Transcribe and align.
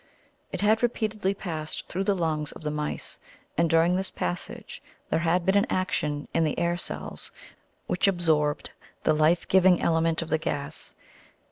It 0.51 0.61
had 0.61 0.81
repeatedly 0.81 1.35
passed 1.35 1.87
through 1.87 2.05
the 2.05 2.15
lungs 2.15 2.51
of 2.51 2.63
the 2.63 2.71
mice, 2.71 3.19
and 3.55 3.69
during 3.69 3.95
this 3.95 4.09
passage 4.09 4.81
there 5.11 5.19
had 5.19 5.45
been 5.45 5.55
an 5.55 5.67
action 5.69 6.27
in 6.33 6.43
the 6.43 6.57
air 6.57 6.75
cells 6.75 7.29
which 7.85 8.07
absorbed 8.07 8.71
the 9.03 9.13
life 9.13 9.47
giving 9.47 9.79
element 9.79 10.23
of 10.23 10.29
the 10.29 10.39
gas. 10.39 10.95